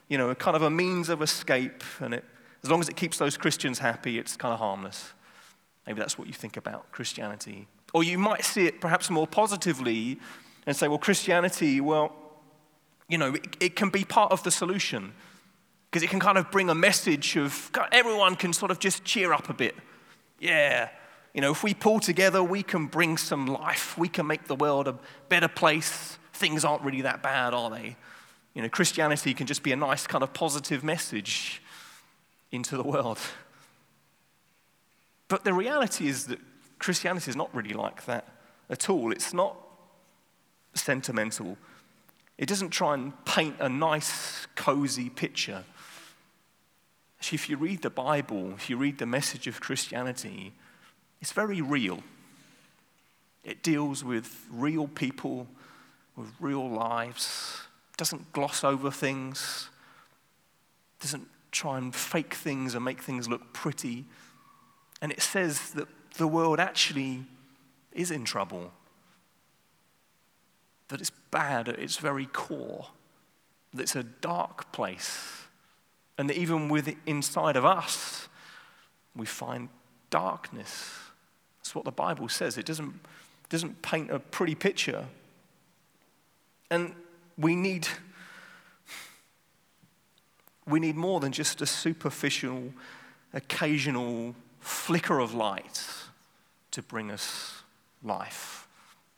you 0.08 0.16
know, 0.16 0.34
kind 0.34 0.56
of 0.56 0.62
a 0.62 0.70
means 0.70 1.08
of 1.08 1.22
escape, 1.22 1.82
and 2.00 2.14
it 2.14 2.24
as 2.62 2.70
long 2.70 2.80
as 2.80 2.88
it 2.88 2.96
keeps 2.96 3.18
those 3.18 3.36
Christians 3.36 3.80
happy, 3.80 4.18
it's 4.18 4.36
kind 4.36 4.52
of 4.52 4.60
harmless. 4.60 5.12
Maybe 5.86 5.98
that's 5.98 6.16
what 6.16 6.28
you 6.28 6.34
think 6.34 6.56
about 6.56 6.90
Christianity. 6.92 7.66
Or 7.92 8.04
you 8.04 8.18
might 8.18 8.44
see 8.44 8.66
it 8.66 8.80
perhaps 8.80 9.10
more 9.10 9.26
positively 9.26 10.20
and 10.66 10.76
say, 10.76 10.86
well, 10.86 10.98
Christianity, 10.98 11.80
well, 11.80 12.14
you 13.08 13.18
know, 13.18 13.34
it, 13.34 13.56
it 13.60 13.76
can 13.76 13.90
be 13.90 14.04
part 14.04 14.32
of 14.32 14.42
the 14.42 14.50
solution 14.50 15.12
because 15.90 16.02
it 16.02 16.10
can 16.10 16.20
kind 16.20 16.38
of 16.38 16.50
bring 16.50 16.70
a 16.70 16.74
message 16.74 17.36
of 17.36 17.70
everyone 17.92 18.34
can 18.36 18.52
sort 18.52 18.70
of 18.70 18.78
just 18.78 19.04
cheer 19.04 19.32
up 19.32 19.48
a 19.48 19.54
bit. 19.54 19.74
Yeah, 20.40 20.88
you 21.34 21.40
know, 21.40 21.50
if 21.50 21.62
we 21.62 21.74
pull 21.74 22.00
together, 22.00 22.42
we 22.42 22.62
can 22.62 22.86
bring 22.86 23.16
some 23.16 23.46
life. 23.46 23.96
We 23.96 24.08
can 24.08 24.26
make 24.26 24.46
the 24.46 24.54
world 24.54 24.88
a 24.88 24.98
better 25.28 25.48
place. 25.48 26.18
Things 26.32 26.64
aren't 26.64 26.82
really 26.82 27.02
that 27.02 27.22
bad, 27.22 27.54
are 27.54 27.70
they? 27.70 27.96
You 28.54 28.62
know, 28.62 28.68
Christianity 28.68 29.32
can 29.32 29.46
just 29.46 29.62
be 29.62 29.72
a 29.72 29.76
nice 29.76 30.06
kind 30.06 30.22
of 30.22 30.34
positive 30.34 30.84
message 30.84 31.62
into 32.50 32.76
the 32.76 32.82
world. 32.82 33.18
But 35.28 35.44
the 35.44 35.54
reality 35.54 36.08
is 36.08 36.26
that 36.26 36.38
Christianity 36.78 37.30
is 37.30 37.36
not 37.36 37.54
really 37.54 37.72
like 37.72 38.04
that 38.04 38.28
at 38.68 38.90
all. 38.90 39.10
It's 39.12 39.32
not 39.32 39.56
sentimental. 40.74 41.56
It 42.42 42.48
doesn't 42.48 42.70
try 42.70 42.94
and 42.94 43.12
paint 43.24 43.54
a 43.60 43.68
nice, 43.68 44.48
cozy 44.56 45.08
picture. 45.08 45.62
Actually, 47.20 47.36
if 47.36 47.48
you 47.48 47.56
read 47.56 47.82
the 47.82 47.88
Bible, 47.88 48.54
if 48.56 48.68
you 48.68 48.76
read 48.76 48.98
the 48.98 49.06
message 49.06 49.46
of 49.46 49.60
Christianity, 49.60 50.52
it's 51.20 51.30
very 51.30 51.60
real. 51.60 52.02
It 53.44 53.62
deals 53.62 54.02
with 54.02 54.44
real 54.50 54.88
people, 54.88 55.46
with 56.16 56.32
real 56.40 56.68
lives, 56.68 57.60
it 57.92 57.96
doesn't 57.96 58.32
gloss 58.32 58.64
over 58.64 58.90
things, 58.90 59.68
it 60.98 61.02
doesn't 61.02 61.28
try 61.52 61.78
and 61.78 61.94
fake 61.94 62.34
things 62.34 62.74
and 62.74 62.84
make 62.84 63.00
things 63.00 63.28
look 63.28 63.52
pretty. 63.52 64.04
And 65.00 65.12
it 65.12 65.22
says 65.22 65.70
that 65.74 65.86
the 66.16 66.26
world 66.26 66.58
actually 66.58 67.22
is 67.92 68.10
in 68.10 68.24
trouble, 68.24 68.72
that 70.92 71.00
it's 71.00 71.10
bad 71.30 71.70
at 71.70 71.78
its 71.78 71.96
very 71.96 72.26
core, 72.26 72.86
that 73.72 73.80
it's 73.80 73.96
a 73.96 74.02
dark 74.02 74.70
place, 74.72 75.46
and 76.18 76.28
that 76.28 76.36
even 76.36 76.68
with 76.68 76.94
inside 77.06 77.56
of 77.56 77.64
us, 77.64 78.28
we 79.16 79.24
find 79.24 79.70
darkness. 80.10 80.90
That's 81.58 81.74
what 81.74 81.86
the 81.86 81.90
Bible 81.90 82.28
says. 82.28 82.58
It 82.58 82.66
doesn't, 82.66 82.92
doesn't 83.48 83.80
paint 83.80 84.10
a 84.10 84.18
pretty 84.18 84.54
picture. 84.54 85.06
And 86.70 86.94
we 87.38 87.56
need 87.56 87.88
we 90.66 90.78
need 90.78 90.94
more 90.94 91.18
than 91.20 91.32
just 91.32 91.60
a 91.62 91.66
superficial, 91.66 92.72
occasional 93.32 94.36
flicker 94.60 95.18
of 95.18 95.34
light 95.34 95.84
to 96.70 96.82
bring 96.82 97.10
us 97.10 97.62
life. 98.02 98.68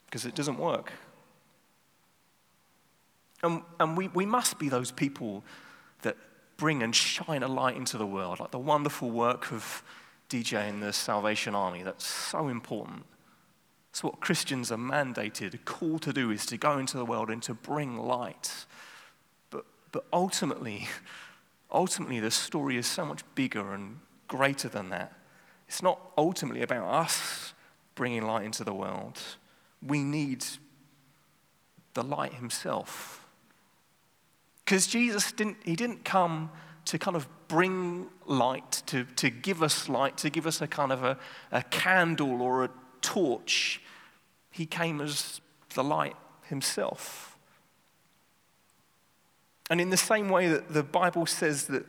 because 0.07 0.25
it 0.25 0.37
doesn't 0.37 0.59
work. 0.59 0.93
And, 3.45 3.63
and 3.79 3.97
we, 3.97 4.09
we 4.09 4.25
must 4.25 4.59
be 4.59 4.69
those 4.69 4.91
people 4.91 5.45
that 6.03 6.17
bring 6.57 6.83
and 6.83 6.95
shine 6.95 7.43
a 7.43 7.49
light 7.49 7.77
into 7.77 7.99
the 7.99 8.07
world, 8.07 8.41
like 8.41 8.51
the 8.51 8.59
wonderful 8.59 9.11
work 9.11 9.53
of 9.53 9.83
DJ 10.31 10.69
and 10.69 10.83
the 10.83 10.93
Salvation 10.93 11.55
Army. 11.55 11.83
That's 11.83 12.07
so 12.07 12.49
important. 12.49 13.05
It's 13.91 14.03
what 14.03 14.21
Christians 14.21 14.73
are 14.73 14.79
mandated, 14.79 15.65
called 15.65 16.03
to 16.03 16.13
do, 16.13 16.31
is 16.31 16.47
to 16.47 16.57
go 16.57 16.79
into 16.79 16.97
the 16.97 17.05
world 17.05 17.31
and 17.31 17.43
to 17.45 17.55
bring 17.55 17.99
light. 17.99 18.65
But, 19.51 19.67
but 19.93 20.05
ultimately, 20.13 20.89
ultimately, 21.71 22.21
the 22.21 22.31
story 22.31 22.77
is 22.77 22.87
so 22.87 23.05
much 23.05 23.23
bigger 23.35 23.75
and 23.75 24.01
greater 24.27 24.69
than 24.69 24.89
that. 24.89 25.13
It's 25.69 25.83
not 25.83 26.01
ultimately 26.17 26.63
about 26.63 26.87
us 26.87 27.53
bringing 27.95 28.27
light 28.27 28.45
into 28.45 28.65
the 28.65 28.75
world. 28.75 29.21
We 29.87 30.03
need 30.03 30.45
the 31.93 32.03
light 32.03 32.35
himself. 32.35 33.24
Because 34.75 34.88
Jesus 34.88 35.31
didn't, 35.31 35.59
he 35.64 35.76
didn't 35.76 36.04
come 36.04 36.50
to 36.87 36.99
kind 36.99 37.16
of 37.16 37.28
bring 37.47 38.09
light, 38.26 38.83
to, 38.87 39.04
to 39.14 39.31
give 39.31 39.62
us 39.62 39.88
light, 39.88 40.16
to 40.16 40.31
give 40.31 40.49
us 40.49 40.61
a 40.61 40.66
kind 40.66 40.90
of 40.90 41.04
a, 41.04 41.16
a 41.52 41.62
candle 41.62 42.43
or 42.43 42.64
a 42.64 42.71
torch. 43.00 43.81
He 44.50 44.66
came 44.66 45.00
as 45.00 45.40
the 45.75 45.85
light 45.85 46.16
himself. 46.49 47.38
And 49.71 49.81
in 49.81 49.90
the 49.90 49.97
same 49.97 50.28
way 50.28 50.49
that 50.49 50.73
the 50.73 50.83
Bible 50.83 51.26
says 51.26 51.66
that 51.69 51.87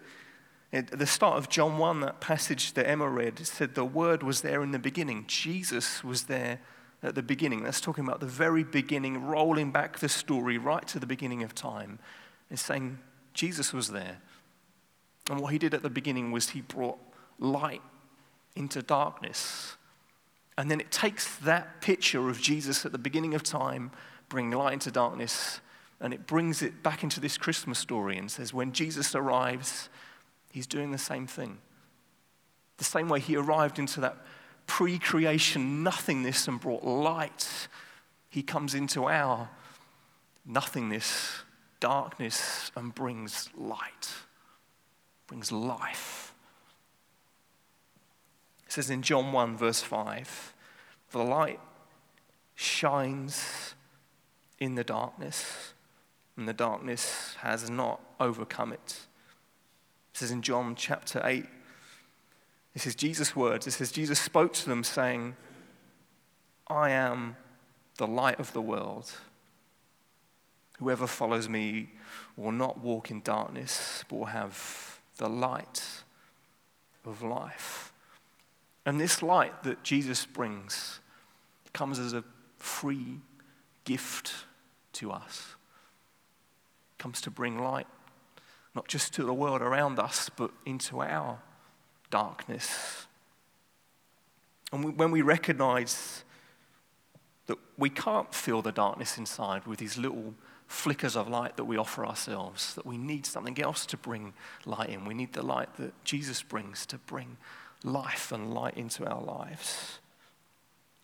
at 0.71 0.91
the 0.91 1.07
start 1.07 1.39
of 1.39 1.49
John 1.49 1.79
1, 1.79 2.01
that 2.01 2.21
passage 2.21 2.73
that 2.73 2.87
Emma 2.87 3.09
read, 3.09 3.47
said 3.47 3.73
the 3.73 3.83
Word 3.83 4.21
was 4.21 4.41
there 4.41 4.61
in 4.61 4.69
the 4.69 4.77
beginning. 4.77 5.25
Jesus 5.25 6.03
was 6.03 6.25
there 6.25 6.59
at 7.01 7.15
the 7.15 7.23
beginning. 7.23 7.63
That's 7.63 7.81
talking 7.81 8.03
about 8.03 8.19
the 8.19 8.27
very 8.27 8.63
beginning, 8.63 9.23
rolling 9.25 9.71
back 9.71 9.97
the 9.97 10.09
story 10.09 10.59
right 10.59 10.87
to 10.89 10.99
the 10.99 11.07
beginning 11.07 11.41
of 11.41 11.55
time. 11.55 11.97
It's 12.49 12.61
saying 12.61 12.99
Jesus 13.33 13.73
was 13.73 13.89
there. 13.89 14.17
And 15.29 15.39
what 15.39 15.51
he 15.51 15.57
did 15.57 15.73
at 15.73 15.81
the 15.81 15.89
beginning 15.89 16.31
was 16.31 16.49
he 16.49 16.61
brought 16.61 16.99
light 17.39 17.81
into 18.55 18.81
darkness. 18.81 19.75
And 20.57 20.69
then 20.71 20.79
it 20.79 20.91
takes 20.91 21.35
that 21.37 21.81
picture 21.81 22.29
of 22.29 22.39
Jesus 22.39 22.85
at 22.85 22.91
the 22.91 22.97
beginning 22.97 23.33
of 23.33 23.43
time, 23.43 23.91
bringing 24.29 24.51
light 24.51 24.73
into 24.73 24.91
darkness, 24.91 25.59
and 25.99 26.13
it 26.13 26.27
brings 26.27 26.61
it 26.61 26.83
back 26.83 27.03
into 27.03 27.19
this 27.19 27.37
Christmas 27.37 27.79
story 27.79 28.17
and 28.17 28.29
says, 28.29 28.53
when 28.53 28.71
Jesus 28.73 29.15
arrives, 29.15 29.89
he's 30.51 30.67
doing 30.67 30.91
the 30.91 30.97
same 30.97 31.25
thing. 31.25 31.57
The 32.77 32.83
same 32.83 33.07
way 33.07 33.19
he 33.19 33.37
arrived 33.37 33.79
into 33.79 34.01
that 34.01 34.17
pre 34.67 34.99
creation 34.99 35.83
nothingness 35.83 36.47
and 36.47 36.59
brought 36.59 36.83
light, 36.83 37.67
he 38.29 38.43
comes 38.43 38.75
into 38.75 39.05
our 39.05 39.49
nothingness 40.45 41.44
darkness 41.85 42.71
and 42.75 42.95
brings 42.95 43.47
light, 43.55 44.09
brings 45.27 45.51
life. 45.51 46.33
It 48.65 48.71
says 48.71 48.89
in 48.89 49.03
John 49.03 49.31
1, 49.31 49.55
verse 49.55 49.81
5 49.81 50.53
the 51.11 51.23
light 51.23 51.59
shines 52.55 53.75
in 54.59 54.73
the 54.73 54.83
darkness, 54.83 55.75
and 56.35 56.47
the 56.47 56.53
darkness 56.53 57.35
has 57.41 57.69
not 57.69 58.01
overcome 58.19 58.73
it. 58.73 59.01
It 60.11 60.17
says 60.17 60.31
in 60.31 60.41
John 60.41 60.73
chapter 60.73 61.21
8, 61.23 61.45
this 62.73 62.87
is 62.87 62.95
Jesus' 62.95 63.35
words. 63.35 63.67
It 63.67 63.71
says, 63.71 63.91
Jesus 63.91 64.19
spoke 64.19 64.53
to 64.53 64.65
them, 64.67 64.83
saying, 64.83 65.35
I 66.67 66.89
am 66.89 67.35
the 67.97 68.07
light 68.07 68.39
of 68.39 68.53
the 68.53 68.61
world. 68.61 69.11
Whoever 70.79 71.07
follows 71.07 71.47
me 71.47 71.89
will 72.35 72.51
not 72.51 72.79
walk 72.79 73.09
in 73.11 73.21
darkness, 73.21 74.03
but 74.09 74.15
will 74.17 74.25
have 74.25 74.99
the 75.17 75.29
light 75.29 76.03
of 77.05 77.21
life. 77.21 77.93
And 78.85 78.99
this 78.99 79.23
light 79.23 79.63
that 79.63 79.83
Jesus 79.83 80.25
brings 80.25 80.99
comes 81.73 81.99
as 81.99 82.13
a 82.13 82.23
free 82.57 83.19
gift 83.83 84.33
to 84.93 85.11
us. 85.11 85.55
It 86.93 87.01
comes 87.01 87.21
to 87.21 87.31
bring 87.31 87.61
light, 87.61 87.87
not 88.73 88.87
just 88.87 89.13
to 89.15 89.23
the 89.23 89.33
world 89.33 89.61
around 89.61 89.99
us, 89.99 90.29
but 90.35 90.51
into 90.65 91.01
our 91.01 91.39
darkness. 92.09 93.07
And 94.71 94.97
when 94.97 95.11
we 95.11 95.21
recognize 95.21 96.23
that 97.47 97.57
we 97.77 97.89
can't 97.89 98.33
feel 98.33 98.61
the 98.61 98.71
darkness 98.71 99.17
inside 99.17 99.67
with 99.67 99.79
these 99.79 99.97
little 99.97 100.33
flickers 100.67 101.15
of 101.15 101.27
light 101.27 101.57
that 101.57 101.65
we 101.65 101.77
offer 101.77 102.05
ourselves, 102.05 102.73
that 102.75 102.85
we 102.85 102.97
need 102.97 103.25
something 103.25 103.59
else 103.61 103.85
to 103.87 103.97
bring 103.97 104.33
light 104.65 104.89
in. 104.89 105.05
We 105.05 105.13
need 105.13 105.33
the 105.33 105.43
light 105.43 105.75
that 105.77 105.93
Jesus 106.03 106.41
brings 106.41 106.85
to 106.87 106.97
bring 106.97 107.37
life 107.83 108.31
and 108.31 108.53
light 108.53 108.75
into 108.75 109.05
our 109.05 109.21
lives. 109.21 109.99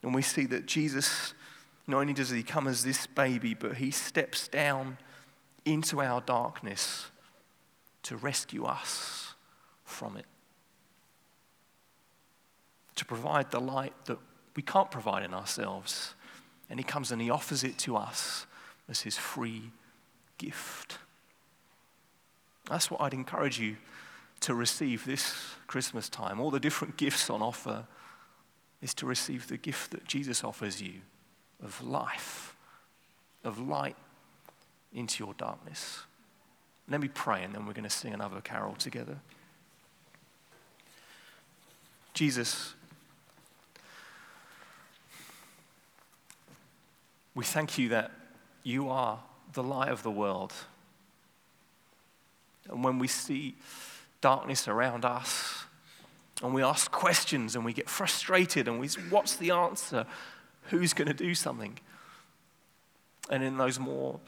And 0.01 0.15
we 0.15 0.23
see 0.23 0.45
that 0.47 0.65
Jesus, 0.65 1.33
not 1.85 1.99
only 1.99 2.13
does 2.13 2.31
he 2.31 2.43
come 2.43 2.67
as 2.67 2.83
this 2.83 3.05
baby, 3.05 3.53
but 3.53 3.77
he 3.77 3.91
steps 3.91 4.47
down 4.47 4.97
into 5.63 6.01
our 6.01 6.21
darkness 6.21 7.11
to 8.03 8.17
rescue 8.17 8.65
us 8.65 9.35
from 9.83 10.17
it. 10.17 10.25
To 12.95 13.05
provide 13.05 13.51
the 13.51 13.61
light 13.61 13.93
that 14.05 14.17
we 14.55 14.63
can't 14.63 14.89
provide 14.89 15.23
in 15.23 15.35
ourselves. 15.35 16.15
And 16.67 16.79
he 16.79 16.83
comes 16.83 17.11
and 17.11 17.21
he 17.21 17.29
offers 17.29 17.63
it 17.63 17.77
to 17.79 17.95
us 17.95 18.47
as 18.91 19.01
his 19.01 19.17
free 19.17 19.71
gift. 20.37 20.99
That's 22.69 22.91
what 22.91 23.01
I'd 23.01 23.13
encourage 23.13 23.57
you 23.57 23.77
to 24.41 24.53
receive 24.53 25.05
this 25.05 25.33
Christmas 25.65 26.09
time. 26.09 26.39
All 26.39 26.51
the 26.51 26.59
different 26.59 26.97
gifts 26.97 27.29
on 27.29 27.41
offer 27.41 27.85
is 28.81 28.93
to 28.95 29.05
receive 29.05 29.47
the 29.47 29.57
gift 29.57 29.91
that 29.91 30.05
Jesus 30.05 30.43
offers 30.43 30.81
you 30.81 31.01
of 31.63 31.81
life, 31.83 32.55
of 33.43 33.59
light 33.59 33.95
into 34.93 35.23
your 35.23 35.33
darkness. 35.35 36.01
Let 36.89 36.99
me 36.99 37.07
pray 37.07 37.43
and 37.43 37.55
then 37.55 37.65
we're 37.65 37.73
going 37.73 37.83
to 37.83 37.89
sing 37.89 38.13
another 38.13 38.41
carol 38.41 38.73
together. 38.73 39.19
Jesus, 42.13 42.73
we 47.33 47.45
thank 47.45 47.77
you 47.77 47.89
that 47.89 48.11
you 48.63 48.89
are 48.89 49.19
the 49.53 49.63
light 49.63 49.89
of 49.89 50.03
the 50.03 50.11
world. 50.11 50.53
And 52.69 52.83
when 52.83 52.99
we 52.99 53.07
see 53.07 53.55
darkness 54.21 54.67
around 54.67 55.03
us, 55.05 55.65
and 56.41 56.53
we 56.53 56.63
ask 56.63 56.91
questions 56.91 57.55
and 57.55 57.63
we 57.63 57.73
get 57.73 57.89
frustrated 57.89 58.67
and 58.67 58.79
we 58.79 58.87
what's 59.09 59.35
the 59.35 59.51
answer? 59.51 60.05
Who's 60.69 60.93
going 60.93 61.07
to 61.07 61.13
do 61.13 61.35
something? 61.35 61.77
And 63.29 63.43
in 63.43 63.57
those 63.57 63.79
more 63.79 64.19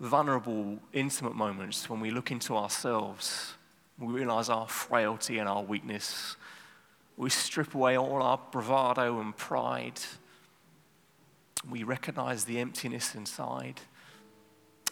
vulnerable, 0.00 0.78
intimate 0.92 1.34
moments 1.34 1.90
when 1.90 2.00
we 2.00 2.10
look 2.10 2.30
into 2.30 2.56
ourselves, 2.56 3.54
we 3.98 4.12
realize 4.12 4.48
our 4.48 4.68
frailty 4.68 5.38
and 5.38 5.48
our 5.48 5.62
weakness. 5.62 6.36
We 7.16 7.30
strip 7.30 7.74
away 7.74 7.98
all 7.98 8.22
our 8.22 8.38
bravado 8.50 9.20
and 9.20 9.36
pride 9.36 10.00
we 11.68 11.82
recognize 11.82 12.44
the 12.44 12.58
emptiness 12.58 13.14
inside. 13.14 13.80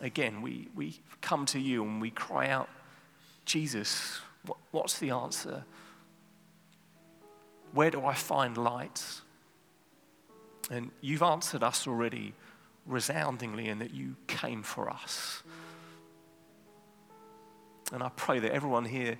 Again, 0.01 0.43
we, 0.43 0.69
we 0.75 1.01
come 1.21 1.47
to 1.47 1.59
you 1.59 1.83
and 1.83 2.01
we 2.01 2.11
cry 2.11 2.49
out, 2.49 2.69
Jesus, 3.45 4.21
what, 4.45 4.59
what's 4.71 4.99
the 4.99 5.11
answer? 5.11 5.65
Where 7.73 7.91
do 7.91 8.05
I 8.05 8.15
find 8.15 8.57
light? 8.57 9.03
And 10.71 10.91
you've 11.01 11.23
answered 11.23 11.63
us 11.63 11.87
already 11.87 12.35
resoundingly 12.87 13.69
in 13.69 13.79
that 13.79 13.95
you 13.95 14.17
came 14.27 14.63
for 14.63 14.91
us. 14.91 15.43
And 17.93 18.03
I 18.03 18.11
pray 18.17 18.39
that 18.41 18.53
everyone 18.53 18.85
here 18.85 19.19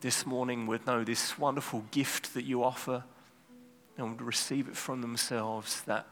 this 0.00 0.26
morning 0.26 0.66
would 0.66 0.86
know 0.86 1.02
this 1.02 1.38
wonderful 1.38 1.84
gift 1.90 2.34
that 2.34 2.44
you 2.44 2.62
offer 2.62 3.04
and 3.96 4.10
would 4.10 4.22
receive 4.22 4.68
it 4.68 4.76
from 4.76 5.00
themselves 5.00 5.80
that 5.82 6.06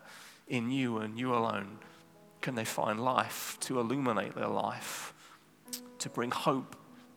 in 0.48 0.70
you 0.70 0.98
and 0.98 1.18
you 1.18 1.34
alone 1.34 1.78
can 2.40 2.54
they 2.54 2.64
find 2.64 3.02
life 3.02 3.56
to 3.60 3.80
illuminate 3.80 4.34
their 4.34 4.48
life, 4.48 5.14
to 5.98 6.10
bring 6.10 6.30
hope 6.30 6.76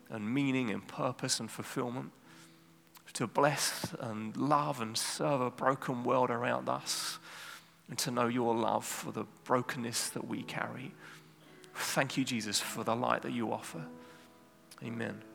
and 0.09 0.33
meaning 0.33 0.69
and 0.69 0.87
purpose 0.87 1.41
and 1.41 1.51
fulfillment, 1.51 2.11
to 3.11 3.27
bless 3.27 3.93
and 3.99 4.37
love 4.37 4.79
and 4.79 4.97
serve 4.97 5.41
a 5.41 5.51
broken 5.51 6.05
world 6.05 6.29
around 6.29 6.69
us, 6.69 7.19
and 7.89 7.97
to 7.97 8.11
know 8.11 8.27
your 8.27 8.55
love 8.55 8.85
for 8.85 9.11
the 9.11 9.25
brokenness 9.43 10.09
that 10.09 10.25
we 10.25 10.43
carry. 10.43 10.93
Thank 11.75 12.15
you, 12.15 12.23
Jesus, 12.23 12.59
for 12.61 12.85
the 12.85 12.95
light 12.95 13.21
that 13.23 13.33
you 13.33 13.51
offer. 13.51 13.85
Amen. 14.81 15.26